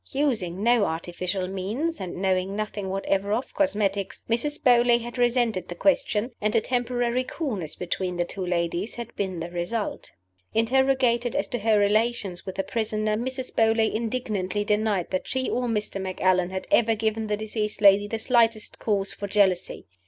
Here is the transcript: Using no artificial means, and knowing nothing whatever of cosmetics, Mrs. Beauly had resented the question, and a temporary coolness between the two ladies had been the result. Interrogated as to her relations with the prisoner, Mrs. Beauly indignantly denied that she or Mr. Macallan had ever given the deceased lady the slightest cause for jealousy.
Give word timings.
Using 0.13 0.63
no 0.63 0.85
artificial 0.85 1.47
means, 1.47 2.01
and 2.01 2.15
knowing 2.15 2.55
nothing 2.55 2.89
whatever 2.89 3.33
of 3.33 3.53
cosmetics, 3.53 4.23
Mrs. 4.27 4.59
Beauly 4.63 4.97
had 5.01 5.19
resented 5.19 5.67
the 5.67 5.75
question, 5.75 6.31
and 6.41 6.55
a 6.55 6.59
temporary 6.59 7.23
coolness 7.23 7.75
between 7.75 8.17
the 8.17 8.25
two 8.25 8.43
ladies 8.43 8.95
had 8.95 9.15
been 9.15 9.39
the 9.41 9.51
result. 9.51 10.13
Interrogated 10.55 11.35
as 11.35 11.47
to 11.49 11.59
her 11.59 11.77
relations 11.77 12.47
with 12.47 12.55
the 12.55 12.63
prisoner, 12.63 13.15
Mrs. 13.15 13.53
Beauly 13.55 13.93
indignantly 13.93 14.63
denied 14.65 15.11
that 15.11 15.27
she 15.27 15.47
or 15.47 15.67
Mr. 15.67 16.01
Macallan 16.01 16.49
had 16.49 16.65
ever 16.71 16.95
given 16.95 17.27
the 17.27 17.37
deceased 17.37 17.79
lady 17.79 18.07
the 18.07 18.17
slightest 18.17 18.79
cause 18.79 19.13
for 19.13 19.27
jealousy. 19.27 19.85